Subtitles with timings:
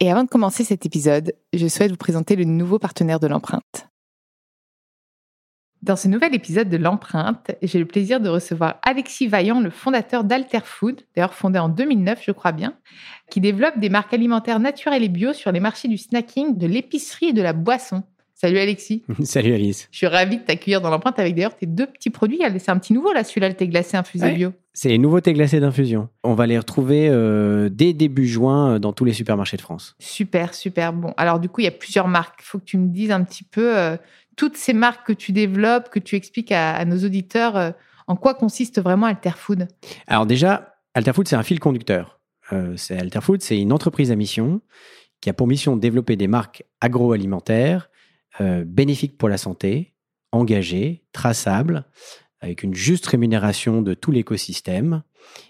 [0.00, 3.88] Et avant de commencer cet épisode, je souhaite vous présenter le nouveau partenaire de l'empreinte.
[5.82, 10.24] Dans ce nouvel épisode de l'empreinte, j'ai le plaisir de recevoir Alexis Vaillant, le fondateur
[10.24, 12.76] d'Alterfood, d'ailleurs fondé en 2009, je crois bien,
[13.30, 17.28] qui développe des marques alimentaires naturelles et bio sur les marchés du snacking, de l'épicerie
[17.28, 18.02] et de la boisson.
[18.40, 19.02] Salut Alexis.
[19.24, 19.88] Salut Alice.
[19.90, 22.38] Je suis ravie de t'accueillir dans l'empreinte avec d'ailleurs tes deux petits produits.
[22.60, 24.52] C'est un petit nouveau là, celui-là, le thé glacé infusé bio.
[24.72, 26.08] C'est les nouveaux thés glacés d'infusion.
[26.22, 29.96] On va les retrouver euh, dès début juin euh, dans tous les supermarchés de France.
[29.98, 30.92] Super, super.
[30.92, 32.38] Bon, alors du coup, il y a plusieurs marques.
[32.38, 33.96] Il faut que tu me dises un petit peu euh,
[34.36, 37.74] toutes ces marques que tu développes, que tu expliques à, nos auditeurs,
[38.06, 39.66] en quoi consiste vraiment Alterfood.
[40.06, 42.20] Alors déjà, Alterfood, c'est un fil conducteur.
[42.76, 44.60] c'est Alterfood, c'est une entreprise à mission
[45.20, 47.87] qui a pour mission de développer des marques agroalimentaires
[48.40, 49.94] euh, bénéfique pour la santé,
[50.32, 51.84] engagé, traçable,
[52.40, 55.02] avec une juste rémunération de tout l'écosystème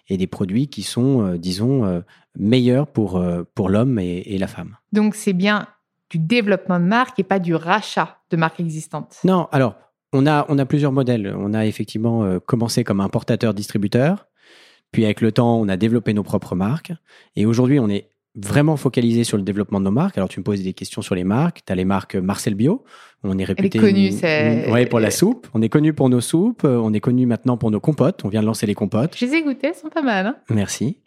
[0.09, 2.01] et des produits qui sont, euh, disons, euh,
[2.39, 3.23] meilleurs pour,
[3.55, 4.77] pour l'homme et, la femme.
[4.93, 5.67] Donc c'est bien
[6.09, 9.19] du développement de marque et pas du rachat de marques existantes.
[9.25, 9.75] Non, alors
[10.13, 11.35] on a, on a plusieurs modèles.
[11.37, 14.29] On a effectivement commencé comme importateur-distributeur,
[14.93, 16.93] puis avec le temps on a développé nos propres marques
[17.35, 18.09] et aujourd'hui on est
[18.45, 20.17] vraiment focalisé sur le développement de nos marques.
[20.17, 21.61] Alors, tu me poses des questions sur les marques.
[21.67, 22.85] Tu as les marques Marcel Bio.
[23.25, 23.79] On est réputé.
[23.79, 24.71] connu, c'est.
[24.71, 25.49] Ouais, pour la soupe.
[25.55, 26.65] On est connu pour nos soupes.
[26.65, 28.25] On est connu maintenant pour nos compotes.
[28.25, 29.17] On vient de lancer les compotes.
[29.17, 30.27] Je les ai goûtées, elles sont pas mal.
[30.27, 30.37] Hein.
[30.51, 30.99] Merci.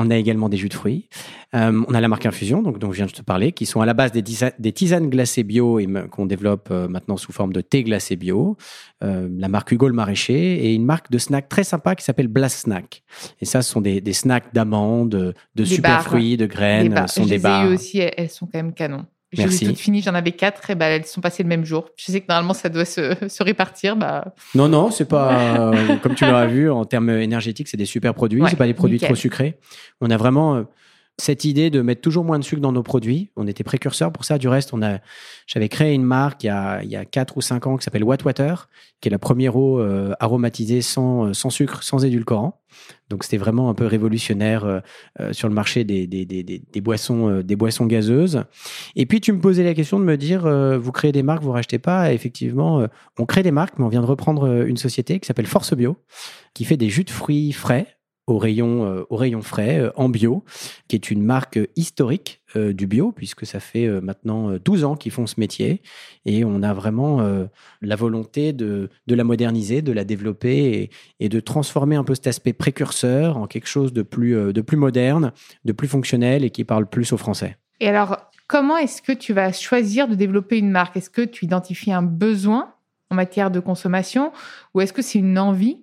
[0.00, 1.08] On a également des jus de fruits.
[1.54, 3.80] Euh, on a la marque Infusion, donc dont je viens de te parler, qui sont
[3.80, 7.52] à la base des, des tisanes glacées bio et qu'on développe euh, maintenant sous forme
[7.52, 8.56] de thé glacé bio.
[9.02, 12.28] Euh, la marque Hugo le Maraîcher et une marque de snack très sympa qui s'appelle
[12.28, 13.02] Blast Snack.
[13.40, 16.94] Et ça, ce sont des, des snacks d'amandes, de super fruits, de graines.
[16.94, 17.68] Des sont des barres.
[17.68, 19.04] aussi, elles sont quand même canon.
[19.32, 21.90] J'ai toutes finies, j'en avais quatre et bah, elles sont passées le même jour.
[21.96, 23.96] Je sais que normalement ça doit se, se répartir.
[23.96, 24.34] Bah...
[24.54, 28.14] Non, non, c'est pas, euh, comme tu l'auras vu, en termes énergétiques, c'est des super
[28.14, 29.58] produits, c'est pas des produits trop sucrés.
[30.00, 30.62] On a vraiment euh,
[31.20, 33.30] cette idée de mettre toujours moins de sucre dans nos produits.
[33.36, 34.38] On était précurseurs pour ça.
[34.38, 34.98] Du reste, on a,
[35.46, 37.84] j'avais créé une marque il y a, il y a 4 ou 5 ans qui
[37.84, 38.68] s'appelle What Water,
[39.00, 42.60] qui est la première eau euh, aromatisée sans, sans sucre, sans édulcorant.
[43.08, 44.80] Donc c'était vraiment un peu révolutionnaire euh,
[45.20, 48.44] euh, sur le marché des, des, des, des boissons, euh, des boissons gazeuses.
[48.96, 51.52] Et puis tu me posais la question de me dire, vous créez des marques, vous
[51.52, 52.12] rachetez pas.
[52.12, 52.86] effectivement,
[53.18, 55.96] on crée des marques, mais on vient de reprendre une société qui s'appelle Force Bio,
[56.54, 57.97] qui fait des jus de fruits frais
[58.28, 60.44] au rayon, euh, au rayon frais, euh, en bio,
[60.86, 65.12] qui est une marque historique euh, du bio, puisque ça fait maintenant 12 ans qu'ils
[65.12, 65.82] font ce métier.
[66.26, 67.26] Et on a vraiment
[67.80, 70.90] la volonté de, de, la moderniser, de la développer
[71.20, 74.76] et, de transformer un peu cet aspect précurseur en quelque chose de plus, de plus
[74.76, 75.32] moderne,
[75.64, 77.56] de plus fonctionnel et qui parle plus aux Français.
[77.80, 80.96] Et alors, comment est-ce que tu vas choisir de développer une marque?
[80.96, 82.74] Est-ce que tu identifies un besoin
[83.10, 84.32] en matière de consommation?
[84.74, 85.78] Ou est-ce que c'est une envie?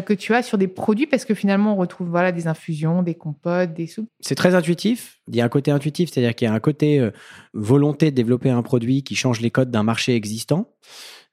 [0.00, 3.14] Que tu as sur des produits parce que finalement on retrouve voilà des infusions, des
[3.14, 4.08] compotes, des soupes.
[4.20, 5.20] C'est très intuitif.
[5.28, 7.10] Il y a un côté intuitif, c'est-à-dire qu'il y a un côté euh,
[7.54, 10.72] volonté de développer un produit qui change les codes d'un marché existant.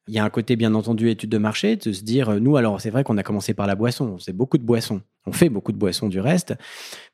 [0.08, 2.58] Il y a un côté bien entendu étude de marché, de se dire euh, nous
[2.58, 5.34] alors c'est vrai qu'on a commencé par la boisson, on fait beaucoup de boissons, on
[5.34, 6.56] fait beaucoup de boissons du reste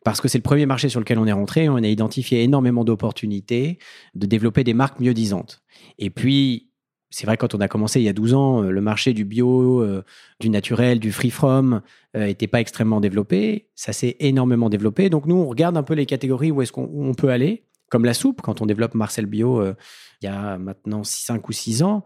[0.06, 2.84] parce que c'est le premier marché sur lequel on est rentré, on a identifié énormément
[2.84, 3.80] d'opportunités
[4.14, 5.62] de développer des marques mieux disantes.
[5.98, 6.70] Et puis
[7.14, 9.24] c'est vrai, quand on a commencé il y a 12 ans, euh, le marché du
[9.24, 10.04] bio, euh,
[10.40, 11.82] du naturel, du free from
[12.16, 13.68] n'était euh, pas extrêmement développé.
[13.76, 15.12] Ça s'est énormément développé.
[15.12, 18.16] Donc, nous, on regarde un peu les catégories où est-ce qu'on peut aller, comme la
[18.16, 18.42] soupe.
[18.42, 22.04] Quand on développe Marcel Bio il y a maintenant 5 ou 6 ans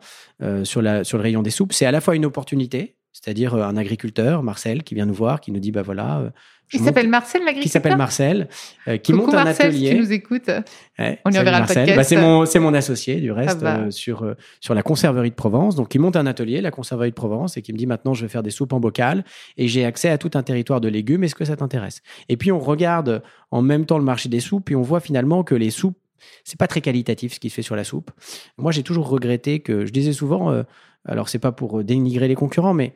[0.64, 3.78] sur, la, sur le rayon des soupes, c'est à la fois une opportunité, c'est-à-dire un
[3.78, 6.32] agriculteur, Marcel, qui vient nous voir, qui nous dit bah voilà,
[6.74, 8.50] il s'appelle Marcel, l'agriculteur Qui s'appelle Marcel,
[8.88, 9.88] euh, qui monte un Marcel, atelier.
[9.88, 10.50] Si tu nous écoutes,
[11.00, 11.96] on lui enverra le podcast.
[11.96, 15.76] Bah, c'est mon, mon associé, du reste, euh, sur, euh, sur la conserverie de Provence.
[15.76, 18.24] Donc, il monte un atelier, la conserverie de Provence, et qui me dit maintenant, je
[18.24, 19.24] vais faire des soupes en bocal,
[19.58, 21.24] et j'ai accès à tout un territoire de légumes.
[21.24, 22.02] Est-ce que ça t'intéresse?
[22.28, 23.22] Et puis, on regarde
[23.52, 25.98] en même temps le marché des soupes, et on voit finalement que les soupes,
[26.44, 28.12] c'est pas très qualitatif ce qui se fait sur la soupe.
[28.58, 30.64] Moi, j'ai toujours regretté que, je disais souvent,
[31.06, 32.94] alors c'est pas pour dénigrer les concurrents, mais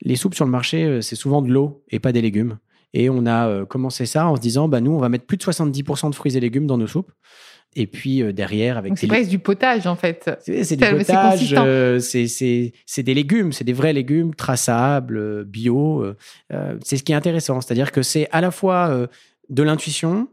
[0.00, 2.58] les soupes sur le marché, c'est souvent de l'eau et pas des légumes.
[2.94, 5.36] Et on a euh, commencé ça en se disant, bah, nous, on va mettre plus
[5.36, 7.10] de 70% de fruits et légumes dans nos soupes.
[7.76, 8.96] Et puis euh, derrière, avec.
[8.96, 10.30] c'est presque du potage en fait.
[10.40, 16.06] C'est du potage, euh, c'est des légumes, c'est des vrais légumes traçables, bio.
[16.84, 17.60] c'est ce qui est intéressant.
[17.60, 19.08] C'est-à-dire que c'est à la fois
[19.48, 20.28] de l'intuition,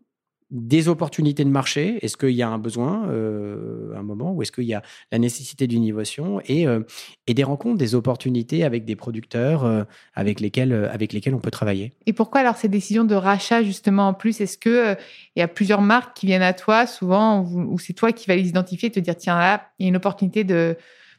[0.51, 1.97] des opportunités de marché?
[2.01, 4.33] Est-ce qu'il y a un besoin euh, à un moment?
[4.33, 4.81] Ou est-ce qu'il y a
[5.11, 6.41] la nécessité d'innovation?
[6.45, 6.81] Et, euh,
[7.25, 9.83] et des rencontres, des opportunités avec des producteurs euh,
[10.13, 11.93] avec, lesquels, avec lesquels on peut travailler.
[12.05, 14.41] Et pourquoi alors ces décisions de rachat justement en plus?
[14.41, 14.97] Est-ce qu'il
[15.35, 18.35] il y a plusieurs marques qui viennent à toi souvent ou, c'est toi qui vas
[18.35, 20.75] les identifier et te dire tiens là, il y a une opportunité de,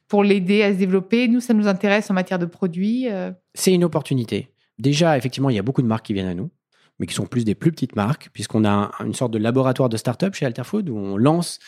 [0.09, 1.29] pour l'aider à se développer?
[1.29, 3.09] Nous, ça nous intéresse en matière de produits.
[3.55, 4.49] C'est une opportunité.
[4.79, 6.51] Déjà, effectivement, il y a beaucoup de marques qui viennent à nous
[6.99, 9.97] mais qui sont plus des plus petites marques, puisqu'on a une sorte de laboratoire de
[9.97, 11.59] start-up chez Alterfood où on lance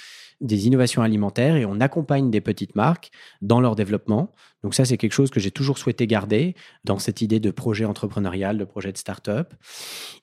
[0.40, 3.10] des innovations alimentaires et on accompagne des petites marques
[3.40, 4.32] dans leur développement.
[4.62, 6.54] Donc ça, c'est quelque chose que j'ai toujours souhaité garder
[6.84, 9.54] dans cette idée de projet entrepreneurial, de projet de start-up.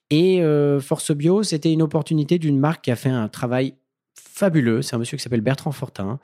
[0.10, 3.76] Et euh, Force Bio, c'était une opportunité d'une marque qui a fait un travail
[4.16, 4.82] fabuleux.
[4.82, 6.20] C'est un monsieur qui s'appelle Bertrand Fortin,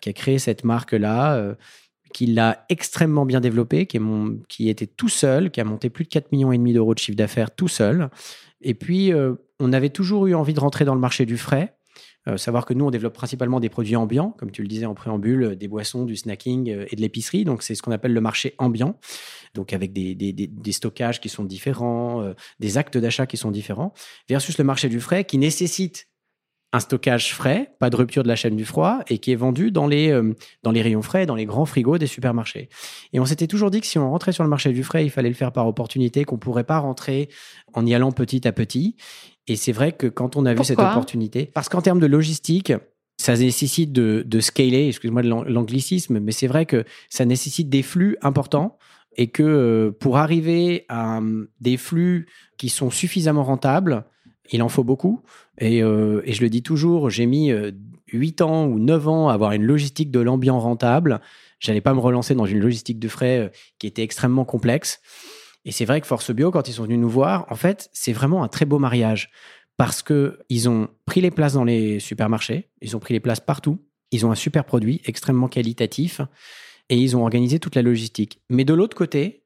[0.00, 1.54] qui a créé cette marque-là, euh,
[2.12, 6.32] qui l'a extrêmement bien développé, qui, était tout seul, qui a monté plus de 4
[6.32, 8.10] millions et demi d'euros de chiffre d'affaires tout seul.
[8.60, 11.76] Et puis, euh, on avait toujours eu envie de rentrer dans le marché du frais.
[12.28, 14.94] Euh, savoir que nous, on développe principalement des produits ambiants, comme tu le disais en
[14.94, 17.44] préambule, des boissons, du snacking euh, et de l'épicerie.
[17.44, 18.98] Donc, c'est ce qu'on appelle le marché ambiant.
[19.54, 23.92] Donc, avec des, des, des stockages qui sont différents, des actes d'achat qui sont différents,
[24.28, 26.06] versus le marché du frais qui nécessite
[26.72, 29.70] un stockage frais, pas de rupture de la chaîne du froid, et qui est vendu
[29.70, 32.70] dans les, euh, dans les rayons frais, dans les grands frigos des supermarchés.
[33.12, 35.10] Et on s'était toujours dit que si on rentrait sur le marché du frais, il
[35.10, 37.28] fallait le faire par opportunité, qu'on ne pourrait pas rentrer
[37.74, 38.96] en y allant petit à petit.
[39.46, 42.72] Et c'est vrai que quand on a vu cette opportunité, parce qu'en termes de logistique,
[43.18, 47.82] ça nécessite de, de scaler, excuse-moi de l'anglicisme, mais c'est vrai que ça nécessite des
[47.82, 48.78] flux importants
[49.16, 52.26] et que euh, pour arriver à hum, des flux
[52.56, 54.06] qui sont suffisamment rentables,
[54.50, 55.22] il en faut beaucoup.
[55.62, 57.52] Euh, et, je le dis toujours, j'ai mis
[58.12, 61.20] 8 euh, ans ou 9 ans à avoir une logistique de l'ambiant rentable.
[61.60, 63.48] J'allais pas me relancer dans une logistique de frais euh,
[63.78, 65.00] qui était extrêmement complexe.
[65.64, 68.12] Et c'est vrai que Force Bio, quand ils sont venus nous voir, en fait, c'est
[68.12, 69.30] vraiment un très beau mariage
[69.76, 73.40] parce que ils ont pris les places dans les supermarchés, ils ont pris les places
[73.40, 73.78] partout,
[74.10, 76.20] ils ont un super produit extrêmement qualitatif
[76.88, 78.40] et ils ont organisé toute la logistique.
[78.50, 79.44] Mais de l'autre côté,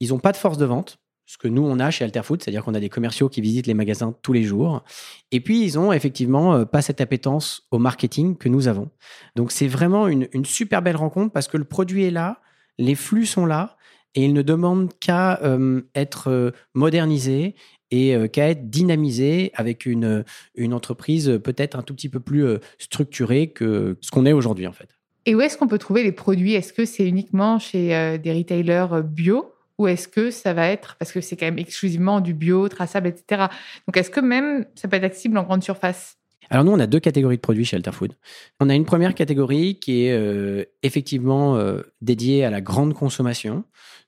[0.00, 2.64] ils n'ont pas de force de vente ce que nous on a chez Alterfood, c'est-à-dire
[2.64, 4.82] qu'on a des commerciaux qui visitent les magasins tous les jours.
[5.30, 8.88] Et puis ils ont effectivement euh, pas cette appétence au marketing que nous avons.
[9.36, 12.40] Donc c'est vraiment une, super belle rencontre parce que le produit est là,
[12.78, 13.76] les flux sont là
[14.14, 17.54] et ils ne demandent qu'à euh, être euh, modernisés
[17.90, 20.22] et qu'à être dynamisés avec une,
[20.54, 22.44] une entreprise peut-être un tout petit peu plus
[22.78, 24.90] structurée que ce qu'on est aujourd'hui en fait.
[25.24, 26.52] Et où est-ce qu'on peut trouver les produits?
[26.52, 29.54] Est-ce que c'est uniquement chez des retailers bio?
[29.78, 33.08] Ou est-ce que ça va être, parce que c'est quand même exclusivement du bio, traçable,
[33.08, 33.46] etc.
[33.86, 36.18] Donc est-ce que même ça peut être accessible en grande surface?
[36.50, 38.14] Alors nous, on a deux catégories de produits chez Alterfood.
[38.60, 43.64] On a une première catégorie qui est euh, effectivement euh, dédiée à la grande consommation.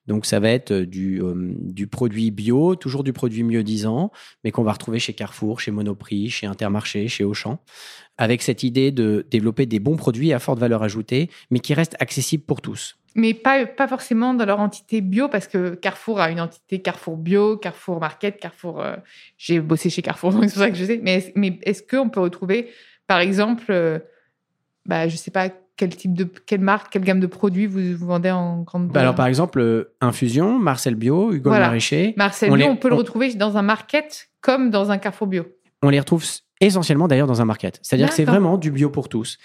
[0.06, 4.10] Donc ça va être euh, du, du produit bio, toujours du produit mieux disant,
[4.42, 7.58] mais qu'on va retrouver chez Carrefour, chez Monoprix, chez Intermarché, chez Auchan,
[8.16, 11.96] avec cette idée de développer des bons produits à forte valeur ajoutée, mais qui restent
[12.00, 12.96] accessibles pour tous.
[13.16, 17.16] Mais pas, pas forcément dans leur entité bio, parce que Carrefour a une entité Carrefour
[17.16, 18.80] Bio, Carrefour Market, Carrefour.
[18.80, 18.96] Euh,
[19.36, 21.00] j'ai bossé chez Carrefour, donc c'est pour ça que je sais.
[21.02, 22.70] Mais, mais est-ce qu'on peut retrouver,
[23.06, 23.98] par exemple, euh,
[24.86, 28.30] bah, je sais pas, quel type de quelle marque, quelle gamme de produits vous, vendez
[28.30, 31.66] en grande bah Alors par exemple, euh, Infusion, Marcel Bio, Hugo voilà.
[31.66, 32.14] Maraîcher.
[32.16, 35.46] Marcel Bio, on peut le retrouver dans un market comme dans un Carrefour Bio.
[35.82, 36.24] On les retrouve
[36.60, 37.80] essentiellement d'ailleurs dans un market.
[37.82, 39.38] C'est-à-dire que c'est vraiment du bio pour tous.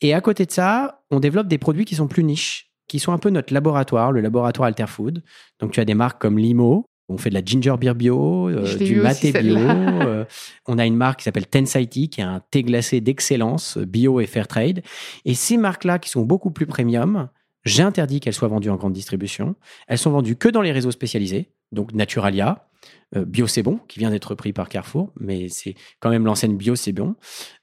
[0.00, 3.12] Et à côté de ça, on développe des produits qui sont plus niches qui sont
[3.12, 5.22] un peu notre laboratoire, le laboratoire Alterfood.
[5.60, 8.76] Donc, tu as des marques comme Limo, on fait de la ginger beer bio, euh,
[8.76, 9.56] du maté bio.
[9.56, 10.24] Euh,
[10.66, 14.26] on a une marque qui s'appelle Tensaiti, qui est un thé glacé d'excellence, bio et
[14.26, 14.82] fair trade.
[15.24, 17.28] Et ces marques-là, qui sont beaucoup plus premium,
[17.64, 19.54] j'ai interdit qu'elles soient vendues en grande distribution.
[19.86, 22.68] Elles sont vendues que dans les réseaux spécialisés, donc Naturalia,
[23.14, 26.56] euh, Bio C'est Bon, qui vient d'être pris par Carrefour, mais c'est quand même l'enseigne
[26.56, 27.14] Bio C'est Bon.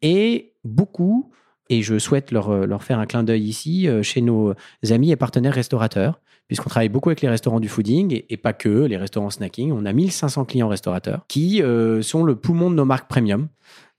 [0.02, 1.32] Et beaucoup
[1.70, 4.54] et je souhaite leur, euh, leur faire un clin d'œil ici euh, chez nos
[4.90, 8.86] amis et partenaires restaurateurs, puisqu'on travaille beaucoup avec les restaurants du fooding et, pas que,
[8.86, 9.72] les restaurants snacking.
[9.72, 13.48] On a 1500 clients restaurateurs qui euh, sont le poumon de nos marques premium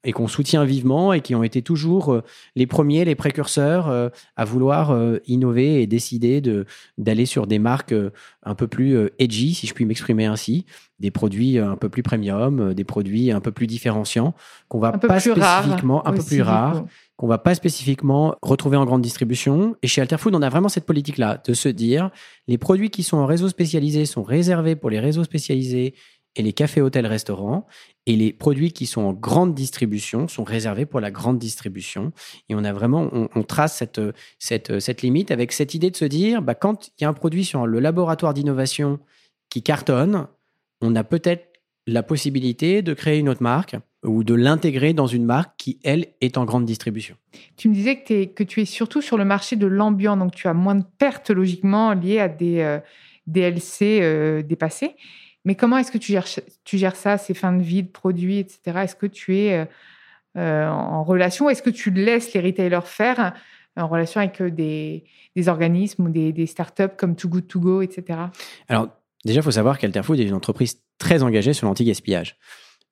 [0.04, 2.22] et qu'on soutient vivement et qui ont été toujours
[2.54, 6.66] les premiers, les précurseurs à vouloir innover et décider de,
[6.98, 7.94] d'aller sur des marques
[8.44, 10.66] un peu plus edgy, si je puis m'exprimer ainsi,
[11.00, 14.34] des produits un peu plus premium, des produits un peu plus différenciants,
[14.68, 16.84] qu'on va pas spécifiquement, un peu plus rares,
[17.16, 19.74] qu'on va pas spécifiquement retrouver en grande distribution.
[19.82, 22.10] Et chez Alterfood, on a vraiment cette politique-là de se dire
[22.46, 25.94] les produits qui sont en réseau spécialisé sont réservés pour les réseaux spécialisés
[26.36, 27.66] et les cafés, hôtels, restaurants.
[28.08, 32.12] Et les produits qui sont en grande distribution sont réservés pour la grande distribution.
[32.48, 34.00] Et on a vraiment, on, trace cette,
[34.38, 37.12] cette, cette, limite avec cette idée de se dire, bah, quand il y a un
[37.12, 38.98] produit sur le laboratoire d'innovation
[39.50, 40.26] qui cartonne,
[40.80, 41.52] on a peut-être
[41.86, 46.06] la possibilité de créer une autre marque ou de l'intégrer dans une marque qui, elle,
[46.22, 47.14] est en grande distribution.
[47.58, 50.48] Tu me disais que, que tu es surtout sur le marché de l'ambiant, donc tu
[50.48, 52.78] as moins de pertes logiquement liées à des euh,
[53.26, 54.96] DLC euh, dépassés.
[55.48, 56.12] Mais comment est-ce que tu
[56.76, 58.80] gères, ça, ces fins de vie de produits, etc.
[58.82, 59.66] Est-ce que tu es
[60.36, 61.48] euh, en relation?
[61.48, 63.32] Est-ce que tu laisses les retailers faire
[63.74, 65.04] en relation avec des,
[65.46, 68.18] organismes ou des, des, startups comme Too Good To Go, etc.
[68.68, 68.88] Alors,
[69.24, 72.36] déjà, il faut savoir qu'Alterfood est une entreprise très engagée sur l'anti-gaspillage.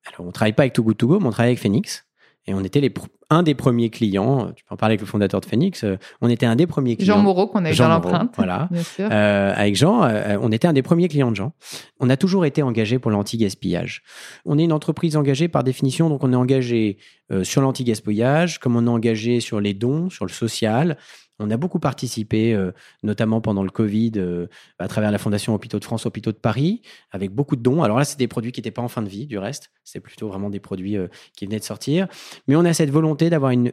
[0.07, 2.06] Alors, on ne travaille pas avec Too Good To Go, mais on travaille avec Phoenix.
[2.49, 2.93] Et on était les,
[3.29, 6.29] un des premiers clients, tu peux en parler avec le fondateur de Phoenix, euh, on
[6.29, 7.17] était un des premiers clients.
[7.17, 8.33] Jean Moreau, qu'on a eu dans l'empreinte.
[8.37, 8.69] Voilà.
[9.01, 11.53] Euh, avec Jean, euh, on était un des premiers clients de Jean.
[11.99, 14.03] On a toujours été engagé pour l'anti-gaspillage.
[14.45, 16.99] On est une entreprise engagée par définition, donc on est engagé
[17.43, 20.97] sur l'anti-gaspillage, comme on est engagé sur les dons, sur le social,
[21.39, 24.47] on a beaucoup participé, euh, notamment pendant le Covid, euh,
[24.79, 27.83] à travers la Fondation Hôpitaux de France, Hôpitaux de Paris, avec beaucoup de dons.
[27.83, 29.71] Alors là, c'est des produits qui n'étaient pas en fin de vie, du reste.
[29.85, 32.09] C'est plutôt vraiment des produits euh, qui venaient de sortir.
[32.49, 33.71] Mais on a cette volonté d'avoir une,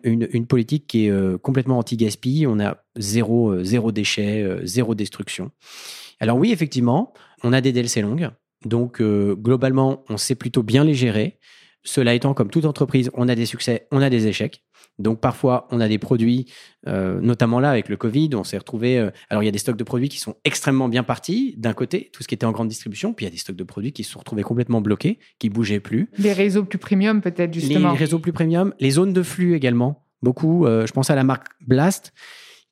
[0.48, 2.46] politique qui est complètement anti-gaspi.
[2.48, 5.52] On a zéro, zéro déchet, zéro destruction.
[6.20, 8.30] Alors oui, effectivement, on a des DLC longues.
[8.66, 11.40] Donc, globalement, on sait plutôt bien les gérer.
[11.84, 14.63] Cela étant, comme toute entreprise, on a des succès, on a des échecs.
[15.00, 16.46] Donc parfois, on a des produits,
[16.88, 19.00] euh, notamment là avec le Covid, on s'est retrouvé.
[19.00, 21.74] Euh, alors il y a des stocks de produits qui sont extrêmement bien partis d'un
[21.74, 23.64] côté, tout ce qui était en grande distribution, puis il y a des stocks de
[23.64, 26.10] produits qui se sont retrouvés complètement bloqués, qui bougeaient plus.
[26.18, 27.92] Les réseaux plus premium peut-être justement.
[27.92, 30.66] Les réseaux plus premium, les zones de flux également, beaucoup.
[30.66, 32.14] Euh, je pense à la marque Blast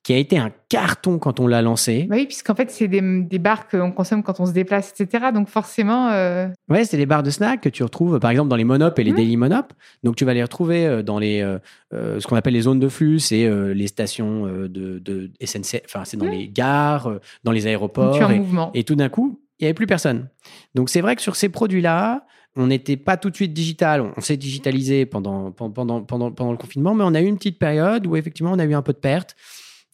[0.02, 2.08] qui a été un carton quand on l'a lancé.
[2.10, 5.26] Oui, puisqu'en fait, c'est des, des bars qu'on consomme quand on se déplace, etc.
[5.32, 6.10] Donc forcément.
[6.10, 6.48] Euh...
[6.68, 9.04] Ouais, c'est des bars de snack que tu retrouves, par exemple, dans les Monop et
[9.04, 9.16] les mmh.
[9.16, 9.72] Daily Monop.
[10.02, 11.58] Donc tu vas les retrouver euh, dans les, euh,
[11.94, 16.04] euh, ce qu'on appelle les zones de flux, c'est les stations de, de SNCF, enfin,
[16.04, 16.30] c'est dans mmh.
[16.30, 17.12] les gares,
[17.44, 18.16] dans les aéroports.
[18.16, 18.70] Tu es en mouvement.
[18.74, 20.28] Et tout d'un coup, il n'y avait plus personne.
[20.74, 24.12] Donc c'est vrai que sur ces produits-là, on n'était pas tout de suite digital.
[24.16, 27.58] On s'est digitalisé pendant, pendant, pendant, pendant le confinement, mais on a eu une petite
[27.58, 29.36] période où effectivement on a eu un peu de perte.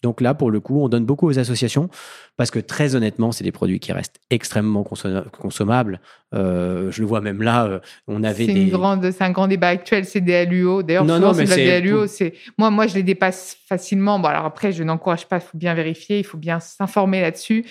[0.01, 1.89] Donc là, pour le coup, on donne beaucoup aux associations
[2.37, 5.99] parce que très honnêtement, c'est des produits qui restent extrêmement consommables.
[6.33, 8.71] Euh, je le vois même là, euh, on avait c'est des...
[9.11, 10.83] c'est un grand débat actuel, c'est des LUO.
[10.83, 12.07] D'ailleurs, non, non, mais c'est LUO.
[12.07, 14.19] C'est moi, moi, je les dépasse facilement.
[14.19, 15.37] Bon, alors après, je n'encourage pas.
[15.37, 17.65] Il faut bien vérifier, il faut bien s'informer là-dessus.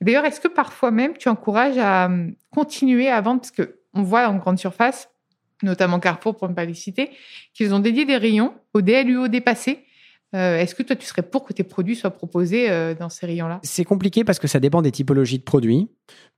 [0.00, 3.42] D'ailleurs, est-ce que parfois même tu encourages à hum, continuer à vendre?
[3.42, 5.08] Parce que on voit en grande surface,
[5.62, 7.10] notamment Carrefour pour ne pas les citer,
[7.52, 9.83] qu'ils ont dédié des rayons aux DLUO dépassés
[10.34, 13.26] euh, est-ce que toi, tu serais pour que tes produits soient proposés euh, dans ces
[13.26, 13.60] rayons-là?
[13.62, 15.88] C'est compliqué parce que ça dépend des typologies de produits,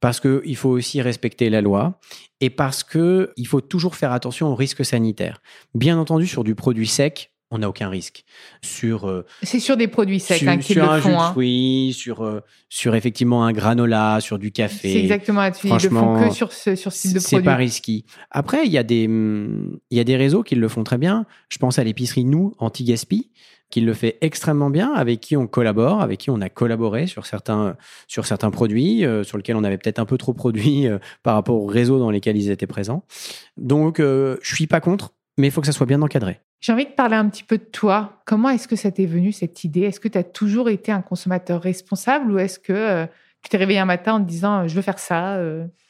[0.00, 1.98] parce qu'il faut aussi respecter la loi
[2.40, 5.40] et parce qu'il faut toujours faire attention aux risques sanitaires.
[5.74, 8.24] Bien entendu, sur du produit sec, on n'a aucun risque.
[8.62, 11.30] Sur, euh, c'est sur des produits secs sur, hein, sur un jus de hein.
[11.30, 14.92] fruits, sur, sur effectivement un granola, sur du café.
[14.92, 15.68] C'est exactement là-dessus.
[15.68, 17.38] Ils ne font que sur ce, sur ce type de produit.
[17.38, 18.04] C'est pas risqué.
[18.30, 21.24] Après, il y, a des, il y a des réseaux qui le font très bien.
[21.48, 23.30] Je pense à l'épicerie Nous, Anti-Gaspi,
[23.70, 27.26] qui le fait extrêmement bien, avec qui on collabore, avec qui on a collaboré sur
[27.26, 30.98] certains, sur certains produits, euh, sur lesquels on avait peut-être un peu trop produit euh,
[31.22, 33.04] par rapport aux réseaux dans lesquels ils étaient présents.
[33.56, 36.40] Donc, euh, je suis pas contre, mais il faut que ça soit bien encadré.
[36.60, 38.20] J'ai envie de parler un petit peu de toi.
[38.24, 39.82] Comment est-ce que ça t'est venu, cette idée?
[39.82, 43.04] Est-ce que tu as toujours été un consommateur responsable ou est-ce que
[43.42, 45.38] tu t'es réveillé un matin en te disant je veux faire ça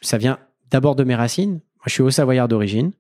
[0.01, 0.41] Ça vient
[0.73, 1.53] d'abord de mes racines.
[1.53, 2.91] Moi, je suis haut savoyard d'origine.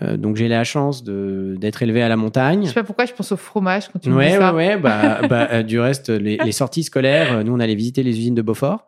[0.00, 2.62] Euh, donc j'ai la chance d'être élevé à la montagne.
[2.62, 4.54] Je sais pas pourquoi je pense au fromage quand tu me dis ça.
[4.54, 7.74] Ouais, ouais, bah, bah euh, du reste, les, les, sorties scolaires, euh, nous on allait
[7.74, 8.86] visiter les usines de Beaufort.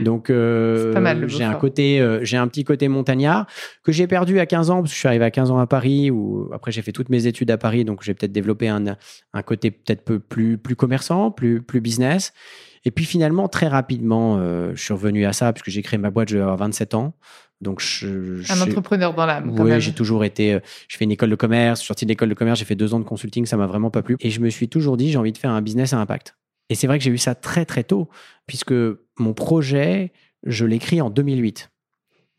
[0.00, 0.92] Donc euh,
[1.26, 3.46] j'ai un côté, j'ai un petit côté montagnard
[3.82, 5.66] que j'ai perdu à 15 ans parce que je suis arrivé à 15 ans à
[5.66, 6.10] Paris.
[6.10, 8.84] Ou après j'ai fait toutes mes études à Paris, donc j'ai peut-être développé un,
[9.32, 12.34] un côté peut-être peu plus plus commerçant, plus plus business.
[12.84, 16.28] Et puis finalement, très rapidement, je suis revenu à ça puisque j'ai créé ma boîte,
[16.28, 17.14] je vais avoir 27 ans.
[17.62, 19.56] Donc, je, un entrepreneur dans l'âme.
[19.56, 20.54] Oui, j'ai toujours été.
[20.54, 21.78] Euh, je fais une école de commerce.
[21.78, 22.58] Je suis sorti de l'école de commerce.
[22.58, 23.46] J'ai fait deux ans de consulting.
[23.46, 24.16] Ça m'a vraiment pas plu.
[24.18, 26.36] Et je me suis toujours dit, j'ai envie de faire un business à impact.
[26.70, 28.08] Et c'est vrai que j'ai eu ça très très tôt,
[28.46, 28.74] puisque
[29.18, 30.12] mon projet,
[30.44, 31.70] je l'écris en 2008.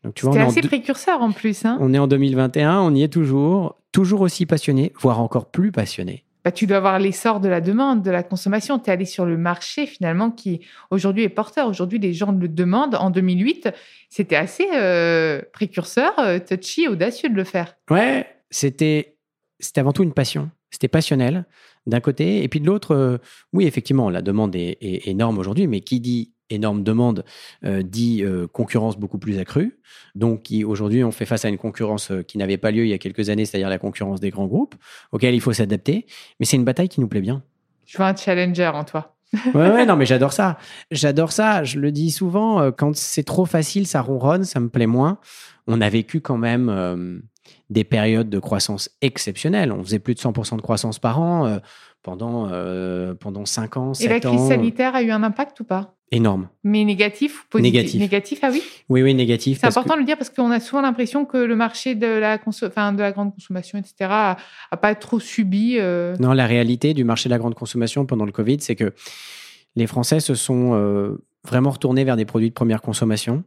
[0.02, 1.64] Donc tu vois, on assez précurseur en plus.
[1.64, 5.72] Hein on est en 2021, on y est toujours, toujours aussi passionné, voire encore plus
[5.72, 6.23] passionné.
[6.44, 8.78] Bah, tu dois avoir l'essor de la demande, de la consommation.
[8.78, 10.60] Tu es allé sur le marché finalement qui
[10.90, 11.68] aujourd'hui est porteur.
[11.68, 12.96] Aujourd'hui, les gens le demandent.
[12.96, 13.70] En 2008,
[14.10, 17.74] c'était assez euh, précurseur, euh, touchy, audacieux de le faire.
[17.90, 19.16] Ouais, c'était
[19.58, 20.50] c'était avant tout une passion.
[20.70, 21.46] C'était passionnel
[21.86, 23.18] d'un côté, et puis de l'autre, euh,
[23.52, 27.24] oui, effectivement, la demande est énorme aujourd'hui, mais qui dit énorme demande
[27.64, 29.78] euh, dit euh, concurrence beaucoup plus accrue.
[30.14, 32.92] Donc aujourd'hui, on fait face à une concurrence euh, qui n'avait pas lieu il y
[32.92, 34.74] a quelques années, c'est-à-dire la concurrence des grands groupes,
[35.12, 36.06] auxquels il faut s'adapter.
[36.38, 37.42] Mais c'est une bataille qui nous plaît bien.
[37.86, 39.16] Je veux un challenger en toi.
[39.32, 40.58] ouais, ouais, non, mais j'adore ça.
[40.90, 41.64] J'adore ça.
[41.64, 45.18] Je le dis souvent, quand c'est trop facile, ça ronronne, ça me plaît moins.
[45.66, 47.22] On a vécu quand même
[47.68, 49.72] des périodes de croissance exceptionnelles.
[49.72, 51.58] On faisait plus de 100% de croissance par an
[52.02, 52.48] pendant,
[53.20, 54.10] pendant 5 ans, 7 ans.
[54.10, 55.93] Et la crise sanitaire a eu un impact ou pas?
[56.10, 56.48] Énorme.
[56.62, 57.72] Mais négatif ou positif?
[57.72, 58.00] Négatif.
[58.00, 58.62] Négatif, ah oui?
[58.88, 59.58] Oui, oui, négatif.
[59.60, 62.38] C'est important de le dire parce qu'on a souvent l'impression que le marché de la,
[62.46, 64.36] enfin, de la grande consommation, etc., a,
[64.80, 65.76] pas trop subi.
[65.78, 66.14] Euh.
[66.20, 68.92] Non, la réalité du marché de la grande consommation pendant le Covid, c'est que
[69.76, 73.42] les Français se sont vraiment retournés vers des produits de première consommation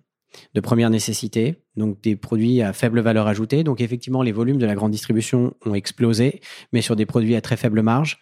[0.53, 3.63] de première nécessité, donc des produits à faible valeur ajoutée.
[3.63, 6.41] Donc effectivement, les volumes de la grande distribution ont explosé,
[6.73, 8.19] mais sur des produits à très faible marge.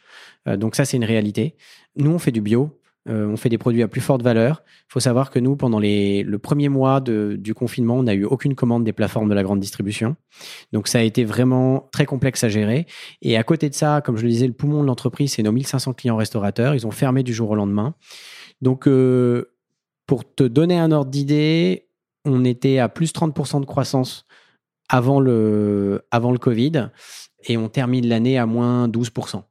[0.48, 1.56] Euh, donc ça, c'est une réalité.
[1.98, 2.80] Nous, on fait du bio.
[3.08, 4.64] Euh, on fait des produits à plus forte valeur.
[4.90, 8.56] Il faut savoir que nous, pendant le premier mois du confinement, on n'a eu aucune
[8.56, 10.16] commande des plateformes de la grande distribution.
[10.74, 12.88] Donc ça a été vraiment très complexe à gérer.
[13.22, 15.52] Et à côté de ça, comme je le disais, le poumon de l'entreprise, c'est nos
[15.52, 16.74] 1500 clients restaurateurs.
[16.74, 17.94] Ils ont fermé du jour au lendemain.
[18.62, 19.52] Donc euh,
[20.08, 21.88] pour te donner un ordre d'idée,
[22.26, 24.26] on était à plus 30% de croissance
[24.90, 26.90] avant le, avant le Covid
[27.48, 29.44] et on termine l'année à moins 12%.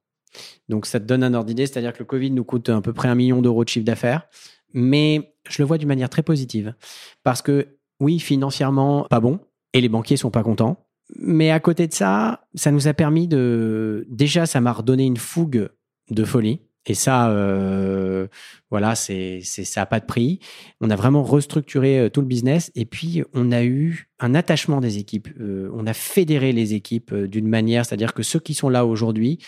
[0.68, 2.92] Donc ça te donne un ordre d'idée, c'est-à-dire que le Covid nous coûte à peu
[2.92, 4.28] près un million d'euros de chiffre d'affaires,
[4.72, 6.74] mais je le vois d'une manière très positive.
[7.22, 7.68] Parce que
[8.00, 9.40] oui, financièrement, pas bon,
[9.72, 10.78] et les banquiers sont pas contents.
[11.16, 14.06] Mais à côté de ça, ça nous a permis de...
[14.08, 15.68] Déjà, ça m'a redonné une fougue
[16.10, 16.60] de folie.
[16.86, 18.26] Et ça, euh,
[18.70, 20.40] voilà, c'est, ça n'a pas de prix.
[20.80, 24.80] On a vraiment restructuré euh, tout le business et puis on a eu un attachement
[24.80, 25.28] des équipes.
[25.40, 29.38] Euh, on a fédéré les équipes d'une manière, c'est-à-dire que ceux qui sont là aujourd'hui,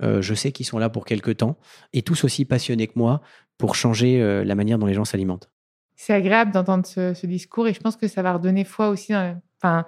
[0.00, 1.56] je sais qu'ils sont là pour quelque temps
[1.92, 3.22] et tous aussi passionnés que moi
[3.58, 5.50] pour changer la manière dont les gens s'alimentent.
[5.94, 9.14] C'est agréable d'entendre ce, discours et je pense que ça va redonner foi aussi.
[9.14, 9.86] enfin,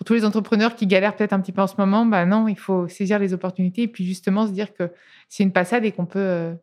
[0.00, 2.48] pour tous les entrepreneurs qui galèrent peut-être un petit peu en ce moment, bah non,
[2.48, 4.90] il faut saisir les opportunités et puis justement se dire que
[5.28, 6.54] c'est une passade et qu'on peut, euh,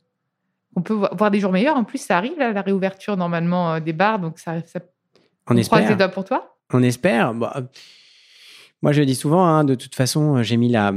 [0.84, 1.77] peut voir des jours meilleurs.
[1.77, 4.80] En plus, ça arrive, la réouverture normalement euh, des bars, donc ça, ça
[5.48, 5.88] on, on espère.
[5.88, 6.58] les doigts pour toi.
[6.74, 7.36] On espère.
[7.36, 7.62] Bah,
[8.84, 10.94] moi, je le dis souvent, hein, de toute façon, j'ai mis la,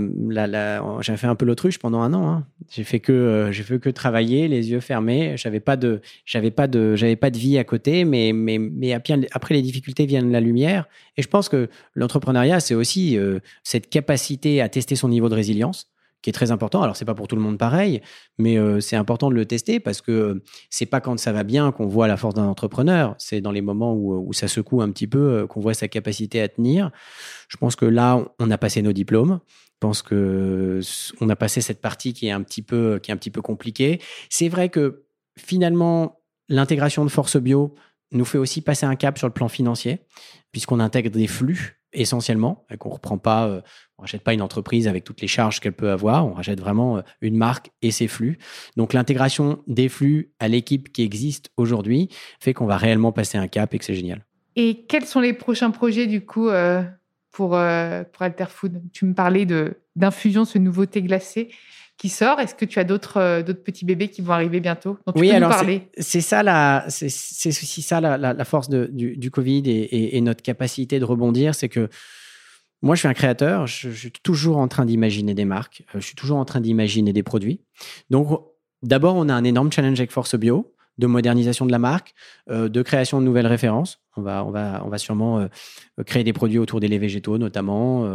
[1.00, 2.28] j'ai fait un peu l'autruche pendant un an.
[2.28, 2.46] Hein.
[2.68, 5.34] J'ai fait que, euh, j'ai fait que travailler, les yeux fermés.
[5.38, 8.92] J'avais pas de, j'avais pas de, j'avais pas de vie à côté, mais, mais, mais
[8.92, 10.88] après les difficultés viennent la lumière.
[11.16, 15.34] Et je pense que l'entrepreneuriat, c'est aussi euh, cette capacité à tester son niveau de
[15.34, 15.90] résilience
[16.22, 16.82] qui est très important.
[16.82, 18.00] Alors, c'est pas pour tout le monde pareil,
[18.38, 21.44] mais euh, c'est important de le tester parce que euh, c'est pas quand ça va
[21.44, 23.14] bien qu'on voit la force d'un entrepreneur.
[23.18, 25.88] C'est dans les moments où, où, ça secoue un petit peu euh, qu'on voit sa
[25.88, 26.90] capacité à tenir.
[27.48, 29.40] Je pense que là, on a passé nos diplômes.
[29.48, 30.80] Je pense que
[31.20, 33.40] on a passé cette partie qui est un petit peu, qui est un petit peu
[33.40, 34.00] compliquée.
[34.28, 35.04] C'est vrai que
[35.38, 37.74] finalement, l'intégration de Force Bio
[38.12, 40.00] nous fait aussi passer un cap sur le plan financier,
[40.52, 43.60] puisqu'on intègre des flux essentiellement, et qu'on reprend pas, euh,
[43.98, 46.98] on rachète pas une entreprise avec toutes les charges qu'elle peut avoir, on rachète vraiment
[46.98, 48.38] euh, une marque et ses flux.
[48.76, 53.48] Donc l'intégration des flux à l'équipe qui existe aujourd'hui fait qu'on va réellement passer un
[53.48, 54.24] cap et que c'est génial.
[54.56, 56.82] Et quels sont les prochains projets du coup euh,
[57.30, 58.82] pour, pour Alterfood?
[58.92, 61.50] Tu me parlais de d'infusion, ce nouveau thé glacé
[62.00, 62.40] qui sort.
[62.40, 65.20] Est-ce que tu as d'autres euh, d'autres petits bébés qui vont arriver bientôt dont tu
[65.20, 65.54] Oui, peux alors
[65.98, 67.06] c'est ça la c'est
[67.50, 71.54] aussi ça la, la, force de, du, du, Covid et, et, notre capacité de rebondir,
[71.54, 71.90] c'est que
[72.80, 73.66] moi, je suis un créateur.
[73.66, 75.82] Je, suis toujours en train d'imaginer des marques.
[75.94, 77.60] Euh, je suis toujours en train d'imaginer des produits.
[78.08, 78.40] Donc,
[78.82, 82.14] d'abord, on a un énorme challenge avec Force Bio de modernisation de la marque,
[82.50, 84.00] euh, de création de nouvelles références.
[84.16, 85.46] On va, on va, on va sûrement
[86.06, 88.10] créer des produits autour des laits végétaux, notamment.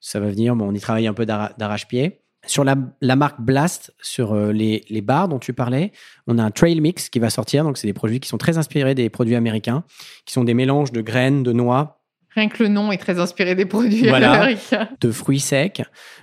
[0.00, 2.23] ça va venir, mais on y travaille un peu d'arrache-pied.
[2.46, 2.76] Sur la,
[3.16, 5.92] marque Blast, sur euh, les, les, bars dont tu parlais,
[6.26, 7.64] on a un Trail Mix qui va sortir.
[7.64, 9.84] Donc, c'est des produits qui sont très inspirés des produits américains,
[10.26, 12.00] qui sont des mélanges de graines, de noix.
[12.30, 14.88] Rien que le nom est très inspiré des produits américains.
[15.00, 15.82] De fruits secs.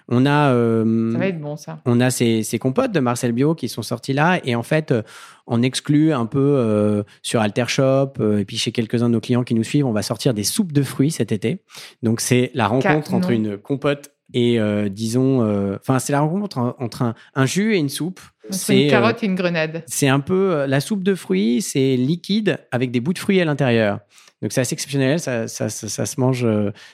[0.10, 0.52] On a.
[0.52, 1.80] Euh, ça va être bon, ça.
[1.86, 4.42] On a ces, ces, compotes de Marcel Bio qui sont sortis là.
[4.44, 5.04] Et en fait, euh,
[5.48, 9.56] on exclut un peu sur Alter Shop et puis chez quelques-uns de nos clients qui
[9.56, 11.64] nous suivent, on va sortir des soupes de fruits cet été.
[12.04, 16.76] Donc, c'est la rencontre entre une compote et euh, disons, euh, enfin, c'est la rencontre
[16.80, 18.20] entre un, jus et une soupe.
[18.50, 19.84] C'est une carotte et une grenade.
[19.88, 23.46] C'est un peu la soupe de fruits, c'est liquide avec des bouts de fruits à
[23.46, 24.00] l'intérieur.
[24.42, 26.48] Donc c'est assez exceptionnel, ça, ça, ça, se mange,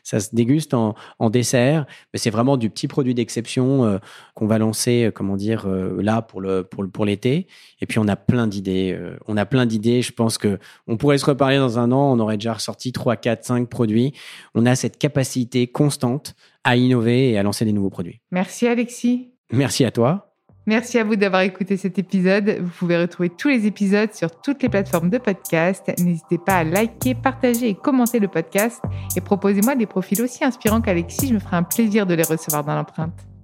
[0.04, 4.00] ça se déguste en, en dessert, mais c'est vraiment du petit produit d'exception
[4.34, 7.48] qu'on va lancer, comment dire, là pour le pour, pour l'été.
[7.82, 10.02] Et puis on a plein d'idées, on a plein d'idées.
[10.02, 13.16] Je pense que on pourrait se reparler dans un an, on aurait déjà ressorti 3,
[13.16, 14.14] 4, 5 produits.
[14.54, 18.20] On a cette capacité constante à innover et à lancer des nouveaux produits.
[18.32, 19.32] Merci Alexis.
[19.52, 20.34] Merci à toi.
[20.68, 22.58] Merci à vous d'avoir écouté cet épisode.
[22.60, 25.90] Vous pouvez retrouver tous les épisodes sur toutes les plateformes de podcast.
[25.98, 28.84] N'hésitez pas à liker, partager et commenter le podcast.
[29.16, 31.30] Et proposez-moi des profils aussi inspirants qu'Alexis.
[31.30, 33.37] Je me ferai un plaisir de les recevoir dans l'empreinte.